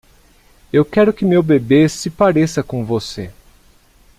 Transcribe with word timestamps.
Eu 0.73 0.83
quero 0.83 1.13
que 1.13 1.23
meu 1.23 1.43
bebê 1.43 1.87
se 1.87 2.09
pareça 2.09 2.63
com 2.63 2.83
você. 2.83 3.31